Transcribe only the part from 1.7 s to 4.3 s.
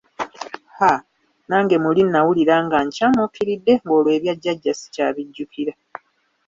muli nnawulira nga ncamuukiridde ng'olwo